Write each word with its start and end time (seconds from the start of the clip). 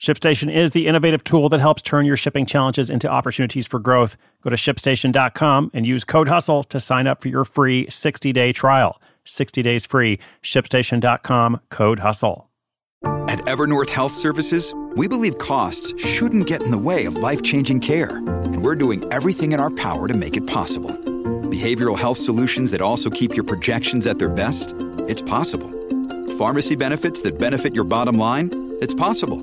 ShipStation 0.00 0.54
is 0.54 0.70
the 0.70 0.86
innovative 0.86 1.24
tool 1.24 1.48
that 1.48 1.58
helps 1.58 1.82
turn 1.82 2.06
your 2.06 2.16
shipping 2.16 2.46
challenges 2.46 2.88
into 2.88 3.08
opportunities 3.08 3.66
for 3.66 3.80
growth. 3.80 4.16
Go 4.42 4.50
to 4.50 4.56
shipstation.com 4.56 5.72
and 5.74 5.86
use 5.86 6.04
code 6.04 6.28
HUSTLE 6.28 6.62
to 6.64 6.78
sign 6.78 7.08
up 7.08 7.20
for 7.20 7.28
your 7.28 7.44
free 7.44 7.88
60 7.90 8.32
day 8.32 8.52
trial. 8.52 9.00
60 9.24 9.60
days 9.62 9.84
free. 9.84 10.20
ShipStation.com, 10.42 11.60
code 11.70 11.98
HUSTLE. 11.98 12.48
At 13.28 13.40
Evernorth 13.40 13.90
Health 13.90 14.12
Services, 14.12 14.72
we 14.96 15.08
believe 15.08 15.38
costs 15.38 15.92
shouldn't 16.02 16.46
get 16.46 16.62
in 16.62 16.70
the 16.70 16.78
way 16.78 17.04
of 17.04 17.16
life 17.16 17.42
changing 17.42 17.80
care, 17.80 18.16
and 18.16 18.64
we're 18.64 18.74
doing 18.76 19.04
everything 19.12 19.52
in 19.52 19.60
our 19.60 19.70
power 19.70 20.08
to 20.08 20.14
make 20.14 20.36
it 20.36 20.46
possible. 20.46 20.90
Behavioral 21.50 21.98
health 21.98 22.18
solutions 22.18 22.70
that 22.70 22.80
also 22.80 23.10
keep 23.10 23.34
your 23.34 23.44
projections 23.44 24.06
at 24.06 24.18
their 24.18 24.28
best? 24.28 24.74
It's 25.08 25.22
possible. 25.22 25.70
Pharmacy 26.38 26.76
benefits 26.76 27.22
that 27.22 27.38
benefit 27.38 27.74
your 27.74 27.84
bottom 27.84 28.16
line? 28.16 28.76
It's 28.80 28.94
possible 28.94 29.42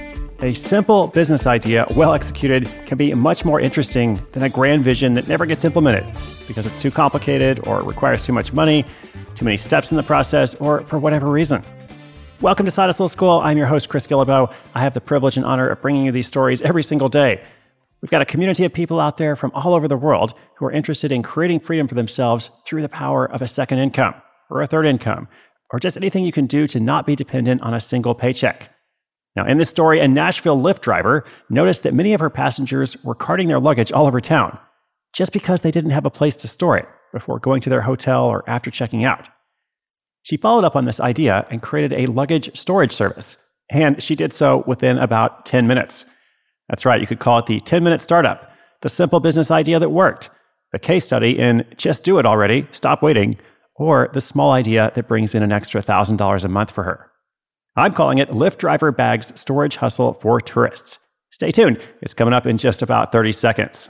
A 0.43 0.55
simple 0.55 1.05
business 1.05 1.45
idea, 1.45 1.85
well 1.95 2.15
executed, 2.15 2.67
can 2.87 2.97
be 2.97 3.13
much 3.13 3.45
more 3.45 3.61
interesting 3.61 4.19
than 4.31 4.41
a 4.41 4.49
grand 4.49 4.83
vision 4.83 5.13
that 5.13 5.27
never 5.27 5.45
gets 5.45 5.63
implemented 5.63 6.03
because 6.47 6.65
it's 6.65 6.81
too 6.81 6.89
complicated 6.89 7.67
or 7.67 7.83
requires 7.83 8.25
too 8.25 8.33
much 8.33 8.51
money, 8.51 8.83
too 9.35 9.45
many 9.45 9.55
steps 9.55 9.91
in 9.91 9.97
the 9.97 10.03
process, 10.03 10.55
or 10.55 10.81
for 10.81 10.97
whatever 10.97 11.29
reason. 11.29 11.63
Welcome 12.41 12.65
to 12.65 12.71
Side 12.71 12.87
Hustle 12.87 13.07
School. 13.07 13.39
I'm 13.41 13.55
your 13.55 13.67
host, 13.67 13.87
Chris 13.87 14.07
Guillebeau. 14.07 14.51
I 14.73 14.81
have 14.81 14.95
the 14.95 14.99
privilege 14.99 15.37
and 15.37 15.45
honor 15.45 15.69
of 15.69 15.79
bringing 15.79 16.05
you 16.05 16.11
these 16.11 16.25
stories 16.25 16.59
every 16.61 16.81
single 16.81 17.07
day. 17.07 17.39
We've 18.01 18.09
got 18.09 18.23
a 18.23 18.25
community 18.25 18.65
of 18.65 18.73
people 18.73 18.99
out 18.99 19.17
there 19.17 19.35
from 19.35 19.51
all 19.53 19.75
over 19.75 19.87
the 19.87 19.95
world 19.95 20.33
who 20.57 20.65
are 20.65 20.71
interested 20.71 21.11
in 21.11 21.21
creating 21.21 21.59
freedom 21.59 21.87
for 21.87 21.93
themselves 21.93 22.49
through 22.65 22.81
the 22.81 22.89
power 22.89 23.31
of 23.31 23.43
a 23.43 23.47
second 23.47 23.77
income 23.77 24.15
or 24.49 24.63
a 24.63 24.67
third 24.67 24.87
income 24.87 25.27
or 25.69 25.79
just 25.79 25.97
anything 25.97 26.23
you 26.23 26.31
can 26.31 26.47
do 26.47 26.65
to 26.65 26.79
not 26.79 27.05
be 27.05 27.15
dependent 27.15 27.61
on 27.61 27.75
a 27.75 27.79
single 27.79 28.15
paycheck. 28.15 28.71
Now, 29.35 29.45
in 29.45 29.57
this 29.57 29.69
story, 29.69 29.99
a 29.99 30.07
Nashville 30.07 30.61
Lyft 30.61 30.81
driver 30.81 31.23
noticed 31.49 31.83
that 31.83 31.93
many 31.93 32.13
of 32.13 32.19
her 32.19 32.29
passengers 32.29 33.01
were 33.03 33.15
carting 33.15 33.47
their 33.47 33.59
luggage 33.59 33.91
all 33.91 34.05
over 34.05 34.19
town 34.19 34.57
just 35.13 35.33
because 35.33 35.61
they 35.61 35.71
didn't 35.71 35.91
have 35.91 36.05
a 36.05 36.09
place 36.09 36.35
to 36.37 36.47
store 36.47 36.77
it 36.77 36.87
before 37.13 37.39
going 37.39 37.61
to 37.61 37.69
their 37.69 37.81
hotel 37.81 38.25
or 38.25 38.49
after 38.49 38.71
checking 38.71 39.05
out. 39.05 39.27
She 40.23 40.37
followed 40.37 40.63
up 40.63 40.75
on 40.75 40.85
this 40.85 40.99
idea 40.99 41.45
and 41.49 41.61
created 41.61 41.93
a 41.93 42.11
luggage 42.11 42.55
storage 42.57 42.93
service, 42.93 43.37
and 43.69 44.01
she 44.01 44.15
did 44.15 44.33
so 44.33 44.63
within 44.67 44.97
about 44.97 45.45
10 45.45 45.67
minutes. 45.67 46.05
That's 46.69 46.85
right, 46.85 47.01
you 47.01 47.07
could 47.07 47.19
call 47.19 47.39
it 47.39 47.47
the 47.47 47.59
10 47.59 47.83
minute 47.83 48.01
startup, 48.01 48.51
the 48.81 48.89
simple 48.89 49.19
business 49.19 49.51
idea 49.51 49.79
that 49.79 49.89
worked, 49.89 50.29
the 50.71 50.79
case 50.79 51.03
study 51.03 51.37
in 51.37 51.65
just 51.75 52.03
do 52.03 52.19
it 52.19 52.25
already, 52.25 52.67
stop 52.71 53.01
waiting, 53.01 53.35
or 53.75 54.09
the 54.13 54.21
small 54.21 54.51
idea 54.51 54.91
that 54.95 55.07
brings 55.07 55.35
in 55.35 55.43
an 55.43 55.51
extra 55.51 55.81
$1,000 55.81 56.43
a 56.43 56.47
month 56.47 56.71
for 56.71 56.83
her. 56.83 57.10
I'm 57.75 57.93
calling 57.93 58.17
it 58.17 58.29
Lyft 58.31 58.57
Driver 58.57 58.91
Bags 58.91 59.39
Storage 59.39 59.77
Hustle 59.77 60.13
for 60.13 60.41
Tourists. 60.41 60.99
Stay 61.29 61.51
tuned, 61.51 61.79
it's 62.01 62.13
coming 62.13 62.33
up 62.33 62.45
in 62.45 62.57
just 62.57 62.81
about 62.81 63.13
30 63.13 63.31
seconds. 63.31 63.89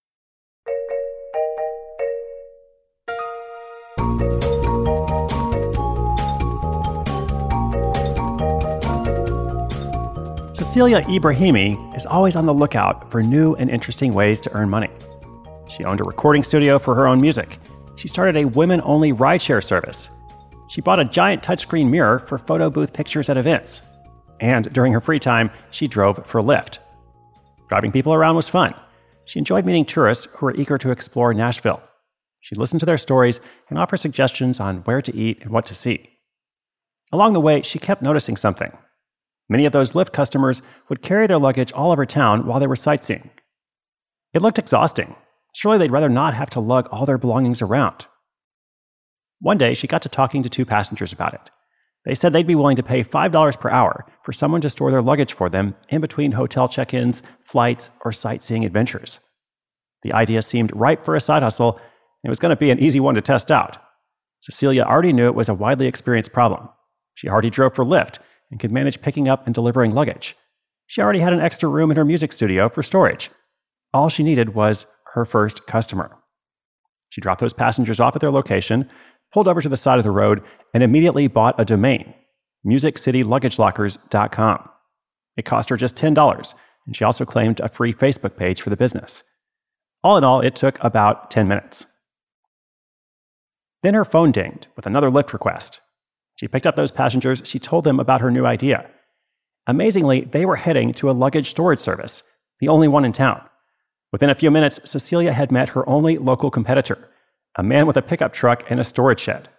Cecilia 10.71 11.01
Ibrahimi 11.01 11.97
is 11.97 12.05
always 12.05 12.37
on 12.37 12.45
the 12.45 12.53
lookout 12.53 13.11
for 13.11 13.21
new 13.21 13.55
and 13.55 13.69
interesting 13.69 14.13
ways 14.13 14.39
to 14.39 14.53
earn 14.53 14.69
money. 14.69 14.87
She 15.67 15.83
owned 15.83 15.99
a 15.99 16.05
recording 16.05 16.43
studio 16.43 16.79
for 16.79 16.95
her 16.95 17.07
own 17.07 17.19
music. 17.19 17.59
She 17.97 18.07
started 18.07 18.37
a 18.37 18.45
women 18.45 18.79
only 18.85 19.11
rideshare 19.11 19.61
service. 19.61 20.09
She 20.69 20.79
bought 20.79 21.01
a 21.01 21.03
giant 21.03 21.43
touchscreen 21.43 21.89
mirror 21.89 22.19
for 22.19 22.37
photo 22.37 22.69
booth 22.69 22.93
pictures 22.93 23.27
at 23.27 23.35
events. 23.35 23.81
And 24.39 24.71
during 24.71 24.93
her 24.93 25.01
free 25.01 25.19
time, 25.19 25.51
she 25.71 25.89
drove 25.89 26.25
for 26.25 26.41
Lyft. 26.41 26.77
Driving 27.67 27.91
people 27.91 28.13
around 28.13 28.37
was 28.37 28.47
fun. 28.47 28.73
She 29.25 29.39
enjoyed 29.39 29.65
meeting 29.65 29.83
tourists 29.83 30.29
who 30.35 30.45
were 30.45 30.55
eager 30.55 30.77
to 30.77 30.91
explore 30.91 31.33
Nashville. 31.33 31.81
She 32.39 32.55
listened 32.55 32.79
to 32.79 32.85
their 32.85 32.97
stories 32.97 33.41
and 33.69 33.77
offered 33.77 33.97
suggestions 33.97 34.61
on 34.61 34.77
where 34.83 35.01
to 35.01 35.13
eat 35.13 35.41
and 35.41 35.51
what 35.51 35.65
to 35.65 35.75
see. 35.75 36.11
Along 37.11 37.33
the 37.33 37.41
way, 37.41 37.61
she 37.61 37.77
kept 37.77 38.01
noticing 38.01 38.37
something. 38.37 38.71
Many 39.51 39.65
of 39.65 39.73
those 39.73 39.91
Lyft 39.91 40.13
customers 40.13 40.61
would 40.87 41.01
carry 41.01 41.27
their 41.27 41.37
luggage 41.37 41.73
all 41.73 41.91
over 41.91 42.05
town 42.05 42.45
while 42.47 42.61
they 42.61 42.67
were 42.67 42.75
sightseeing. 42.77 43.31
It 44.33 44.41
looked 44.41 44.57
exhausting. 44.57 45.13
Surely 45.53 45.77
they'd 45.77 45.91
rather 45.91 46.07
not 46.07 46.33
have 46.33 46.49
to 46.51 46.61
lug 46.61 46.87
all 46.89 47.05
their 47.05 47.17
belongings 47.17 47.61
around. 47.61 48.05
One 49.41 49.57
day, 49.57 49.73
she 49.73 49.87
got 49.87 50.03
to 50.03 50.09
talking 50.09 50.41
to 50.43 50.49
two 50.49 50.65
passengers 50.65 51.11
about 51.11 51.33
it. 51.33 51.49
They 52.05 52.15
said 52.15 52.31
they'd 52.31 52.47
be 52.47 52.55
willing 52.55 52.77
to 52.77 52.83
pay 52.83 53.03
$5 53.03 53.59
per 53.59 53.69
hour 53.69 54.05
for 54.23 54.31
someone 54.31 54.61
to 54.61 54.69
store 54.69 54.89
their 54.89 55.01
luggage 55.01 55.33
for 55.33 55.49
them 55.49 55.75
in 55.89 55.99
between 55.99 56.31
hotel 56.31 56.69
check 56.69 56.93
ins, 56.93 57.21
flights, 57.43 57.89
or 58.05 58.13
sightseeing 58.13 58.63
adventures. 58.63 59.19
The 60.03 60.13
idea 60.13 60.43
seemed 60.43 60.73
ripe 60.73 61.03
for 61.03 61.17
a 61.17 61.19
side 61.19 61.43
hustle, 61.43 61.73
and 61.73 62.29
it 62.29 62.29
was 62.29 62.39
going 62.39 62.51
to 62.51 62.55
be 62.55 62.71
an 62.71 62.79
easy 62.79 63.01
one 63.01 63.15
to 63.15 63.21
test 63.21 63.51
out. 63.51 63.77
Cecilia 64.39 64.83
already 64.83 65.11
knew 65.11 65.27
it 65.27 65.35
was 65.35 65.49
a 65.49 65.53
widely 65.53 65.87
experienced 65.87 66.31
problem. 66.31 66.69
She 67.15 67.27
already 67.27 67.49
drove 67.49 67.75
for 67.75 67.83
Lyft, 67.83 68.19
and 68.51 68.59
could 68.59 68.71
manage 68.71 69.01
picking 69.01 69.27
up 69.27 69.45
and 69.45 69.55
delivering 69.55 69.95
luggage. 69.95 70.35
She 70.85 71.01
already 71.01 71.19
had 71.19 71.33
an 71.33 71.39
extra 71.39 71.69
room 71.69 71.89
in 71.89 71.97
her 71.97 72.05
music 72.05 72.33
studio 72.33 72.69
for 72.69 72.83
storage. 72.83 73.31
All 73.93 74.09
she 74.09 74.23
needed 74.23 74.53
was 74.53 74.85
her 75.13 75.25
first 75.25 75.65
customer. 75.65 76.17
She 77.09 77.21
dropped 77.21 77.41
those 77.41 77.53
passengers 77.53 77.99
off 77.99 78.15
at 78.15 78.21
their 78.21 78.31
location, 78.31 78.87
pulled 79.33 79.47
over 79.47 79.61
to 79.61 79.69
the 79.69 79.77
side 79.77 79.97
of 79.97 80.03
the 80.03 80.11
road, 80.11 80.43
and 80.73 80.83
immediately 80.83 81.27
bought 81.27 81.59
a 81.59 81.65
domain, 81.65 82.13
musiccityluggage.lockers.com. 82.65 84.69
It 85.37 85.45
cost 85.45 85.69
her 85.69 85.77
just 85.77 85.95
$10, 85.95 86.53
and 86.85 86.95
she 86.95 87.03
also 87.03 87.25
claimed 87.25 87.59
a 87.59 87.69
free 87.69 87.93
Facebook 87.93 88.37
page 88.37 88.61
for 88.61 88.69
the 88.69 88.77
business. 88.77 89.23
All 90.03 90.17
in 90.17 90.23
all, 90.23 90.41
it 90.41 90.55
took 90.55 90.83
about 90.83 91.31
10 91.31 91.47
minutes. 91.47 91.85
Then 93.83 93.93
her 93.93 94.05
phone 94.05 94.31
dinged 94.31 94.67
with 94.75 94.85
another 94.85 95.09
Lyft 95.09 95.33
request. 95.33 95.79
She 96.41 96.47
picked 96.47 96.65
up 96.65 96.75
those 96.75 96.89
passengers, 96.89 97.43
she 97.45 97.59
told 97.59 97.83
them 97.83 97.99
about 97.99 98.19
her 98.21 98.31
new 98.31 98.47
idea. 98.47 98.89
Amazingly, 99.67 100.21
they 100.21 100.43
were 100.43 100.55
heading 100.55 100.91
to 100.93 101.11
a 101.11 101.13
luggage 101.13 101.51
storage 101.51 101.77
service, 101.77 102.23
the 102.59 102.67
only 102.67 102.87
one 102.87 103.05
in 103.05 103.11
town. 103.11 103.47
Within 104.11 104.31
a 104.31 104.33
few 104.35 104.49
minutes, 104.49 104.79
Cecilia 104.83 105.33
had 105.33 105.51
met 105.51 105.69
her 105.69 105.87
only 105.87 106.17
local 106.17 106.49
competitor, 106.49 107.11
a 107.59 107.61
man 107.61 107.85
with 107.85 107.95
a 107.95 108.01
pickup 108.01 108.33
truck 108.33 108.63
and 108.71 108.79
a 108.79 108.83
storage 108.83 109.19
shed. 109.19 109.49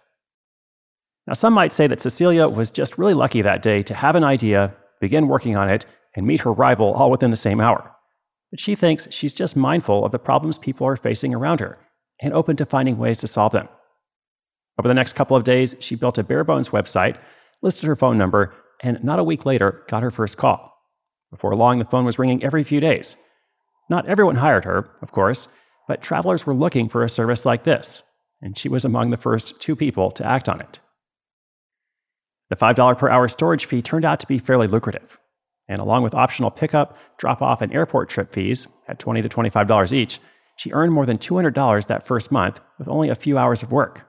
Now, 1.25 1.35
some 1.35 1.53
might 1.53 1.71
say 1.71 1.87
that 1.87 2.01
Cecilia 2.01 2.49
was 2.49 2.69
just 2.69 2.97
really 2.97 3.13
lucky 3.13 3.41
that 3.41 3.61
day 3.61 3.81
to 3.83 3.93
have 3.93 4.15
an 4.15 4.25
idea, 4.25 4.75
begin 4.99 5.29
working 5.29 5.55
on 5.55 5.69
it, 5.69 5.85
and 6.17 6.27
meet 6.27 6.41
her 6.41 6.51
rival 6.51 6.91
all 6.95 7.09
within 7.09 7.31
the 7.31 7.37
same 7.37 7.61
hour. 7.61 7.95
But 8.51 8.59
she 8.59 8.75
thinks 8.75 9.09
she's 9.09 9.33
just 9.33 9.55
mindful 9.55 10.03
of 10.03 10.11
the 10.11 10.19
problems 10.19 10.57
people 10.57 10.85
are 10.85 10.97
facing 10.97 11.33
around 11.33 11.61
her 11.61 11.77
and 12.21 12.33
open 12.33 12.57
to 12.57 12.65
finding 12.65 12.97
ways 12.97 13.19
to 13.19 13.27
solve 13.27 13.53
them. 13.53 13.69
Over 14.79 14.87
the 14.87 14.93
next 14.93 15.13
couple 15.13 15.37
of 15.37 15.43
days, 15.43 15.75
she 15.79 15.95
built 15.95 16.17
a 16.17 16.23
bare 16.23 16.43
bones 16.43 16.69
website, 16.69 17.17
listed 17.61 17.85
her 17.85 17.95
phone 17.95 18.17
number, 18.17 18.53
and 18.81 19.03
not 19.03 19.19
a 19.19 19.23
week 19.23 19.45
later 19.45 19.83
got 19.87 20.03
her 20.03 20.11
first 20.11 20.37
call. 20.37 20.73
Before 21.31 21.55
long, 21.55 21.79
the 21.79 21.85
phone 21.85 22.05
was 22.05 22.19
ringing 22.19 22.43
every 22.43 22.63
few 22.63 22.79
days. 22.79 23.15
Not 23.89 24.07
everyone 24.07 24.35
hired 24.35 24.65
her, 24.65 24.89
of 25.01 25.11
course, 25.11 25.47
but 25.87 26.01
travelers 26.01 26.45
were 26.45 26.53
looking 26.53 26.89
for 26.89 27.03
a 27.03 27.09
service 27.09 27.45
like 27.45 27.63
this, 27.63 28.01
and 28.41 28.57
she 28.57 28.69
was 28.69 28.85
among 28.85 29.09
the 29.09 29.17
first 29.17 29.59
two 29.61 29.75
people 29.75 30.11
to 30.11 30.25
act 30.25 30.47
on 30.47 30.61
it. 30.61 30.79
The 32.49 32.55
$5 32.55 32.97
per 32.97 33.09
hour 33.09 33.27
storage 33.27 33.65
fee 33.65 33.81
turned 33.81 34.05
out 34.05 34.19
to 34.19 34.27
be 34.27 34.37
fairly 34.37 34.67
lucrative, 34.67 35.17
and 35.67 35.79
along 35.79 36.03
with 36.03 36.13
optional 36.13 36.51
pickup, 36.51 36.97
drop 37.17 37.41
off, 37.41 37.61
and 37.61 37.73
airport 37.73 38.09
trip 38.09 38.31
fees 38.31 38.67
at 38.87 38.99
20 38.99 39.21
to 39.21 39.29
$25 39.29 39.93
each, 39.93 40.19
she 40.55 40.71
earned 40.71 40.93
more 40.93 41.05
than 41.05 41.17
$200 41.17 41.87
that 41.87 42.05
first 42.05 42.31
month 42.31 42.61
with 42.77 42.87
only 42.87 43.09
a 43.09 43.15
few 43.15 43.37
hours 43.37 43.63
of 43.63 43.71
work. 43.71 44.07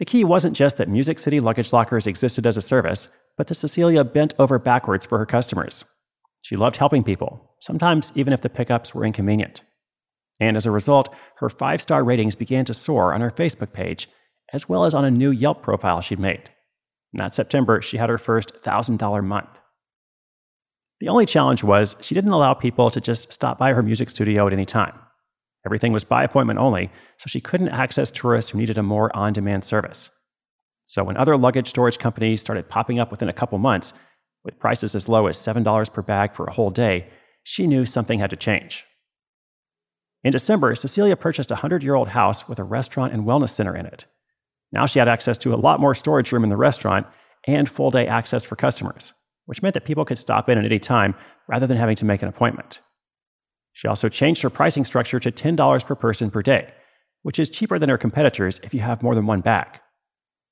The 0.00 0.06
key 0.06 0.24
wasn't 0.24 0.56
just 0.56 0.78
that 0.78 0.88
Music 0.88 1.18
City 1.18 1.40
luggage 1.40 1.74
lockers 1.74 2.06
existed 2.06 2.46
as 2.46 2.56
a 2.56 2.62
service, 2.62 3.10
but 3.36 3.48
that 3.48 3.54
Cecilia 3.54 4.02
bent 4.02 4.32
over 4.38 4.58
backwards 4.58 5.04
for 5.04 5.18
her 5.18 5.26
customers. 5.26 5.84
She 6.40 6.56
loved 6.56 6.76
helping 6.76 7.04
people, 7.04 7.54
sometimes 7.60 8.10
even 8.14 8.32
if 8.32 8.40
the 8.40 8.48
pickups 8.48 8.94
were 8.94 9.04
inconvenient. 9.04 9.62
And 10.40 10.56
as 10.56 10.64
a 10.64 10.70
result, 10.70 11.14
her 11.36 11.50
five 11.50 11.82
star 11.82 12.02
ratings 12.02 12.34
began 12.34 12.64
to 12.64 12.72
soar 12.72 13.12
on 13.12 13.20
her 13.20 13.30
Facebook 13.30 13.74
page, 13.74 14.08
as 14.54 14.66
well 14.66 14.86
as 14.86 14.94
on 14.94 15.04
a 15.04 15.10
new 15.10 15.30
Yelp 15.30 15.62
profile 15.62 16.00
she'd 16.00 16.18
made. 16.18 16.48
In 17.12 17.18
that 17.18 17.34
September, 17.34 17.82
she 17.82 17.98
had 17.98 18.08
her 18.08 18.16
first 18.16 18.54
$1,000 18.62 19.22
month. 19.22 19.50
The 21.00 21.08
only 21.10 21.26
challenge 21.26 21.62
was 21.62 21.94
she 22.00 22.14
didn't 22.14 22.32
allow 22.32 22.54
people 22.54 22.88
to 22.88 23.02
just 23.02 23.34
stop 23.34 23.58
by 23.58 23.74
her 23.74 23.82
music 23.82 24.08
studio 24.08 24.46
at 24.46 24.54
any 24.54 24.64
time. 24.64 24.94
Everything 25.66 25.92
was 25.92 26.04
by 26.04 26.24
appointment 26.24 26.58
only, 26.58 26.90
so 27.18 27.26
she 27.26 27.40
couldn't 27.40 27.68
access 27.68 28.10
tourists 28.10 28.50
who 28.50 28.58
needed 28.58 28.78
a 28.78 28.82
more 28.82 29.14
on 29.14 29.32
demand 29.32 29.64
service. 29.64 30.10
So 30.86 31.04
when 31.04 31.16
other 31.16 31.36
luggage 31.36 31.68
storage 31.68 31.98
companies 31.98 32.40
started 32.40 32.68
popping 32.68 32.98
up 32.98 33.10
within 33.10 33.28
a 33.28 33.34
couple 33.34 33.58
months, 33.58 33.92
with 34.42 34.58
prices 34.58 34.94
as 34.94 35.08
low 35.08 35.26
as 35.26 35.36
$7 35.36 35.92
per 35.92 36.02
bag 36.02 36.34
for 36.34 36.46
a 36.46 36.52
whole 36.52 36.70
day, 36.70 37.08
she 37.44 37.66
knew 37.66 37.84
something 37.84 38.18
had 38.18 38.30
to 38.30 38.36
change. 38.36 38.84
In 40.24 40.32
December, 40.32 40.74
Cecilia 40.74 41.16
purchased 41.16 41.50
a 41.50 41.54
100 41.54 41.82
year 41.82 41.94
old 41.94 42.08
house 42.08 42.48
with 42.48 42.58
a 42.58 42.64
restaurant 42.64 43.12
and 43.12 43.24
wellness 43.24 43.50
center 43.50 43.76
in 43.76 43.86
it. 43.86 44.04
Now 44.72 44.86
she 44.86 44.98
had 44.98 45.08
access 45.08 45.38
to 45.38 45.54
a 45.54 45.56
lot 45.56 45.80
more 45.80 45.94
storage 45.94 46.32
room 46.32 46.44
in 46.44 46.50
the 46.50 46.56
restaurant 46.56 47.06
and 47.46 47.68
full 47.68 47.90
day 47.90 48.06
access 48.06 48.44
for 48.44 48.56
customers, 48.56 49.12
which 49.46 49.62
meant 49.62 49.74
that 49.74 49.84
people 49.84 50.04
could 50.04 50.18
stop 50.18 50.48
in 50.48 50.58
at 50.58 50.64
any 50.64 50.78
time 50.78 51.14
rather 51.48 51.66
than 51.66 51.76
having 51.76 51.96
to 51.96 52.04
make 52.04 52.22
an 52.22 52.28
appointment. 52.28 52.80
She 53.80 53.88
also 53.88 54.10
changed 54.10 54.42
her 54.42 54.50
pricing 54.50 54.84
structure 54.84 55.18
to 55.18 55.32
$10 55.32 55.86
per 55.86 55.94
person 55.94 56.30
per 56.30 56.42
day, 56.42 56.70
which 57.22 57.38
is 57.38 57.48
cheaper 57.48 57.78
than 57.78 57.88
her 57.88 57.96
competitors 57.96 58.60
if 58.62 58.74
you 58.74 58.80
have 58.80 59.02
more 59.02 59.14
than 59.14 59.24
one 59.24 59.40
bag. 59.40 59.72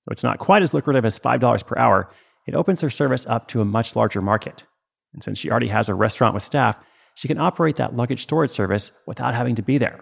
Though 0.06 0.12
it's 0.12 0.24
not 0.24 0.38
quite 0.38 0.62
as 0.62 0.72
lucrative 0.72 1.04
as 1.04 1.18
$5 1.18 1.66
per 1.66 1.76
hour, 1.76 2.08
it 2.46 2.54
opens 2.54 2.80
her 2.80 2.88
service 2.88 3.26
up 3.26 3.46
to 3.48 3.60
a 3.60 3.66
much 3.66 3.94
larger 3.94 4.22
market. 4.22 4.64
And 5.12 5.22
since 5.22 5.38
she 5.38 5.50
already 5.50 5.68
has 5.68 5.90
a 5.90 5.94
restaurant 5.94 6.32
with 6.32 6.42
staff, 6.42 6.78
she 7.16 7.28
can 7.28 7.36
operate 7.36 7.76
that 7.76 7.94
luggage 7.94 8.22
storage 8.22 8.50
service 8.50 8.92
without 9.06 9.34
having 9.34 9.56
to 9.56 9.62
be 9.62 9.76
there. 9.76 10.00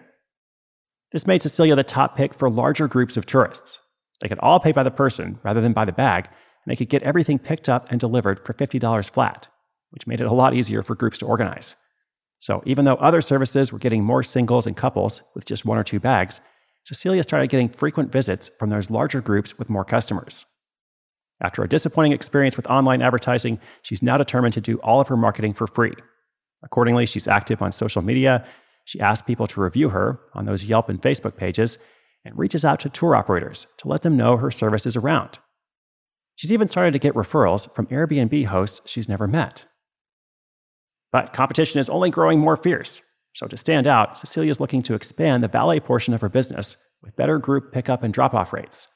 This 1.10 1.26
made 1.26 1.42
Cecilia 1.42 1.74
the 1.74 1.82
top 1.82 2.16
pick 2.16 2.32
for 2.32 2.48
larger 2.48 2.86
groups 2.86 3.16
of 3.16 3.26
tourists. 3.26 3.80
They 4.20 4.28
could 4.28 4.38
all 4.38 4.60
pay 4.60 4.70
by 4.70 4.84
the 4.84 4.92
person 4.92 5.40
rather 5.42 5.60
than 5.60 5.72
by 5.72 5.84
the 5.84 5.90
bag, 5.90 6.26
and 6.26 6.70
they 6.70 6.76
could 6.76 6.90
get 6.90 7.02
everything 7.02 7.40
picked 7.40 7.68
up 7.68 7.90
and 7.90 7.98
delivered 7.98 8.46
for 8.46 8.54
$50 8.54 9.10
flat, 9.10 9.48
which 9.90 10.06
made 10.06 10.20
it 10.20 10.28
a 10.28 10.32
lot 10.32 10.54
easier 10.54 10.84
for 10.84 10.94
groups 10.94 11.18
to 11.18 11.26
organize. 11.26 11.74
So 12.38 12.62
even 12.66 12.84
though 12.84 12.96
other 12.96 13.20
services 13.20 13.72
were 13.72 13.78
getting 13.78 14.04
more 14.04 14.22
singles 14.22 14.66
and 14.66 14.76
couples 14.76 15.22
with 15.34 15.46
just 15.46 15.64
one 15.64 15.78
or 15.78 15.84
two 15.84 16.00
bags, 16.00 16.40
Cecilia 16.84 17.22
started 17.22 17.50
getting 17.50 17.68
frequent 17.68 18.12
visits 18.12 18.48
from 18.58 18.70
those 18.70 18.90
larger 18.90 19.20
groups 19.20 19.58
with 19.58 19.70
more 19.70 19.84
customers. 19.84 20.44
After 21.42 21.62
a 21.62 21.68
disappointing 21.68 22.12
experience 22.12 22.56
with 22.56 22.66
online 22.68 23.02
advertising, 23.02 23.60
she's 23.82 24.02
now 24.02 24.16
determined 24.16 24.54
to 24.54 24.60
do 24.60 24.78
all 24.78 25.00
of 25.00 25.08
her 25.08 25.16
marketing 25.16 25.54
for 25.54 25.66
free. 25.66 25.94
Accordingly, 26.62 27.06
she's 27.06 27.28
active 27.28 27.60
on 27.60 27.72
social 27.72 28.02
media. 28.02 28.46
She 28.84 29.00
asks 29.00 29.26
people 29.26 29.46
to 29.48 29.60
review 29.60 29.90
her 29.90 30.20
on 30.34 30.46
those 30.46 30.64
Yelp 30.64 30.88
and 30.88 31.02
Facebook 31.02 31.36
pages 31.36 31.78
and 32.24 32.38
reaches 32.38 32.64
out 32.64 32.80
to 32.80 32.88
tour 32.88 33.14
operators 33.14 33.66
to 33.78 33.88
let 33.88 34.02
them 34.02 34.16
know 34.16 34.36
her 34.36 34.50
service 34.50 34.86
is 34.86 34.96
around. 34.96 35.38
She's 36.36 36.52
even 36.52 36.68
started 36.68 36.92
to 36.92 36.98
get 36.98 37.14
referrals 37.14 37.72
from 37.74 37.86
Airbnb 37.86 38.46
hosts 38.46 38.90
she's 38.90 39.08
never 39.08 39.26
met. 39.26 39.64
But 41.16 41.32
competition 41.32 41.80
is 41.80 41.88
only 41.88 42.10
growing 42.10 42.40
more 42.40 42.58
fierce. 42.58 43.00
So, 43.32 43.46
to 43.46 43.56
stand 43.56 43.86
out, 43.86 44.18
Cecilia 44.18 44.50
is 44.50 44.60
looking 44.60 44.82
to 44.82 44.92
expand 44.92 45.42
the 45.42 45.48
valet 45.48 45.80
portion 45.80 46.12
of 46.12 46.20
her 46.20 46.28
business 46.28 46.76
with 47.00 47.16
better 47.16 47.38
group 47.38 47.72
pickup 47.72 48.02
and 48.02 48.12
drop 48.12 48.34
off 48.34 48.52
rates. 48.52 48.86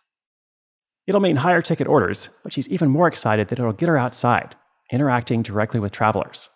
It'll 1.06 1.22
mean 1.22 1.36
higher 1.36 1.62
ticket 1.62 1.86
orders, 1.86 2.28
but 2.42 2.52
she's 2.52 2.68
even 2.68 2.90
more 2.90 3.08
excited 3.08 3.48
that 3.48 3.58
it'll 3.58 3.72
get 3.72 3.88
her 3.88 3.96
outside, 3.96 4.54
interacting 4.92 5.40
directly 5.40 5.80
with 5.80 5.92
travelers. 5.92 6.50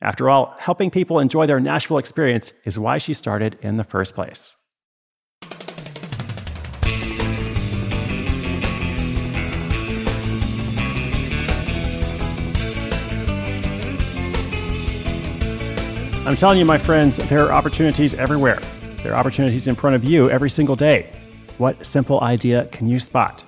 After 0.00 0.30
all, 0.30 0.54
helping 0.60 0.92
people 0.92 1.18
enjoy 1.18 1.44
their 1.44 1.58
Nashville 1.58 1.98
experience 1.98 2.52
is 2.64 2.78
why 2.78 2.98
she 2.98 3.12
started 3.12 3.58
in 3.62 3.78
the 3.78 3.82
first 3.82 4.14
place. 4.14 4.54
I'm 16.30 16.36
telling 16.36 16.60
you, 16.60 16.64
my 16.64 16.78
friends, 16.78 17.16
there 17.16 17.44
are 17.44 17.50
opportunities 17.50 18.14
everywhere. 18.14 18.60
There 19.02 19.12
are 19.12 19.16
opportunities 19.16 19.66
in 19.66 19.74
front 19.74 19.96
of 19.96 20.04
you 20.04 20.30
every 20.30 20.48
single 20.48 20.76
day. 20.76 21.10
What 21.58 21.84
simple 21.84 22.20
idea 22.20 22.66
can 22.66 22.88
you 22.88 23.00
spot? 23.00 23.42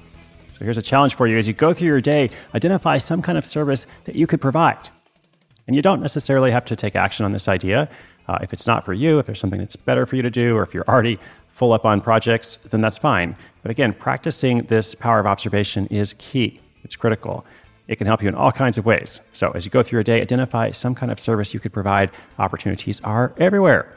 So 0.55 0.65
here's 0.65 0.79
a 0.79 0.83
challenge 0.83 1.15
for 1.15 1.29
you 1.29 1.39
as 1.39 1.47
you 1.47 1.55
go 1.55 1.73
through 1.73 1.87
your 1.87 2.01
day, 2.01 2.31
identify 2.57 2.99
some 2.99 3.23
kind 3.23 3.39
of 3.39 3.47
service 3.47 3.87
that 4.03 4.17
you 4.17 4.27
could 4.27 4.41
provide. 4.41 4.89
And 5.69 5.77
you 5.77 5.81
don't 5.81 6.01
necessarily 6.01 6.51
have 6.51 6.65
to 6.65 6.75
take 6.75 6.97
action 6.97 7.25
on 7.25 7.31
this 7.31 7.47
idea. 7.47 7.89
Uh, 8.27 8.39
if 8.43 8.53
it's 8.53 8.67
not 8.67 8.85
for 8.85 8.93
you, 8.93 9.21
if 9.21 9.27
there's 9.27 9.39
something 9.39 9.61
that's 9.61 9.77
better 9.77 10.05
for 10.05 10.17
you 10.17 10.23
to 10.23 10.31
do, 10.31 10.57
or 10.57 10.65
if 10.65 10.75
you're 10.75 10.89
already 10.89 11.21
full 11.53 11.73
up 11.73 11.85
on 11.85 12.01
projects, 12.01 12.57
then 12.57 12.81
that's 12.81 12.99
fine. 12.99 13.37
But 13.63 13.71
again, 13.71 13.93
practicing 13.93 14.63
this 14.63 14.97
power 14.97 15.21
of 15.21 15.27
observation 15.27 15.87
is 15.87 16.15
key. 16.15 16.61
It's 16.83 16.97
critical. 16.97 17.47
It 17.89 17.97
can 17.97 18.07
help 18.07 18.23
you 18.23 18.29
in 18.29 18.35
all 18.35 18.53
kinds 18.53 18.79
of 18.79 18.87
ways. 18.87 19.21
So 19.33 19.51
as 19.53 19.65
you 19.65 19.71
go 19.71 19.83
through 19.83 19.97
your 19.97 20.05
day, 20.05 20.21
identify 20.21 20.71
some 20.71 20.95
kind 20.95 21.11
of 21.11 21.19
service 21.19 21.53
you 21.53 21.61
could 21.61 21.73
provide. 21.73 22.11
Opportunities 22.39 23.01
are 23.03 23.33
everywhere. 23.39 23.97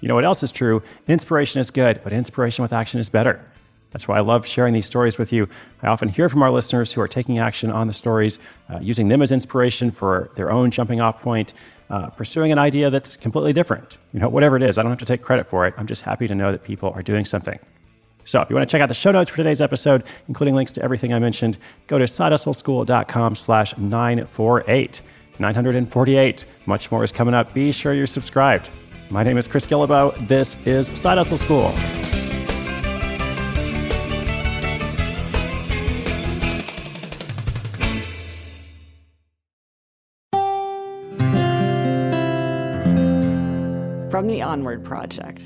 You 0.00 0.08
know 0.08 0.14
what 0.14 0.24
else 0.24 0.42
is 0.42 0.52
true? 0.52 0.82
Inspiration 1.08 1.60
is 1.60 1.70
good, 1.70 2.00
but 2.02 2.12
inspiration 2.12 2.62
with 2.62 2.72
action 2.72 3.00
is 3.00 3.10
better. 3.10 3.44
That's 3.90 4.06
why 4.06 4.16
I 4.16 4.20
love 4.20 4.46
sharing 4.46 4.72
these 4.72 4.86
stories 4.86 5.18
with 5.18 5.32
you. 5.32 5.48
I 5.82 5.88
often 5.88 6.08
hear 6.08 6.28
from 6.28 6.42
our 6.42 6.50
listeners 6.50 6.92
who 6.92 7.00
are 7.00 7.08
taking 7.08 7.38
action 7.38 7.70
on 7.70 7.86
the 7.88 7.92
stories, 7.92 8.38
uh, 8.68 8.78
using 8.80 9.08
them 9.08 9.20
as 9.20 9.32
inspiration 9.32 9.90
for 9.90 10.30
their 10.36 10.50
own 10.50 10.70
jumping 10.70 11.00
off 11.00 11.20
point, 11.20 11.52
uh, 11.90 12.08
pursuing 12.10 12.52
an 12.52 12.58
idea 12.58 12.88
that's 12.88 13.16
completely 13.16 13.52
different. 13.52 13.98
You 14.12 14.20
know, 14.20 14.28
whatever 14.28 14.56
it 14.56 14.62
is, 14.62 14.78
I 14.78 14.82
don't 14.82 14.92
have 14.92 15.00
to 15.00 15.04
take 15.04 15.22
credit 15.22 15.48
for 15.48 15.66
it. 15.66 15.74
I'm 15.76 15.88
just 15.88 16.02
happy 16.02 16.28
to 16.28 16.34
know 16.34 16.52
that 16.52 16.62
people 16.62 16.92
are 16.94 17.02
doing 17.02 17.24
something. 17.24 17.58
So 18.30 18.40
if 18.40 18.48
you 18.48 18.54
want 18.54 18.68
to 18.68 18.72
check 18.72 18.80
out 18.80 18.86
the 18.86 18.94
show 18.94 19.10
notes 19.10 19.28
for 19.28 19.38
today's 19.38 19.60
episode, 19.60 20.04
including 20.28 20.54
links 20.54 20.70
to 20.72 20.82
everything 20.82 21.12
I 21.12 21.18
mentioned, 21.18 21.58
go 21.88 21.98
to 21.98 22.04
sidehustleschool.com 22.04 23.34
slash 23.34 23.76
948. 23.76 25.00
948. 25.40 26.44
Much 26.66 26.92
more 26.92 27.02
is 27.02 27.10
coming 27.10 27.34
up. 27.34 27.52
Be 27.52 27.72
sure 27.72 27.92
you're 27.92 28.06
subscribed. 28.06 28.70
My 29.10 29.24
name 29.24 29.36
is 29.36 29.48
Chris 29.48 29.66
Guillebeau. 29.66 30.14
This 30.28 30.64
is 30.64 30.86
Side 30.86 31.18
Hustle 31.18 31.38
School. 31.38 31.72
from 44.10 44.26
the 44.26 44.42
Onward 44.42 44.84
Project. 44.84 45.42